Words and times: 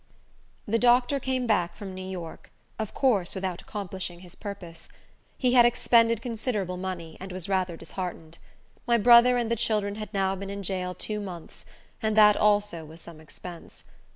The 0.67 0.79
Doctor 0.79 1.19
came 1.19 1.45
back 1.45 1.75
from 1.75 1.93
New 1.93 2.03
York, 2.07 2.49
of 2.79 2.91
course 2.91 3.35
without 3.35 3.61
accomplishing 3.61 4.21
his 4.21 4.33
purpose. 4.33 4.89
He 5.37 5.53
had 5.53 5.63
expended 5.63 6.23
considerable 6.23 6.75
money, 6.77 7.17
and 7.19 7.31
was 7.31 7.47
rather 7.47 7.77
disheartened. 7.77 8.39
My 8.87 8.97
brother 8.97 9.37
and 9.37 9.51
the 9.51 9.55
children 9.55 9.93
had 9.97 10.11
now 10.11 10.35
been 10.35 10.49
in 10.49 10.63
jail 10.63 10.95
two 10.95 11.19
months, 11.19 11.65
and 12.01 12.17
that 12.17 12.35
also 12.35 12.83
was 12.83 12.99
some 12.99 13.21
expense. 13.21 13.83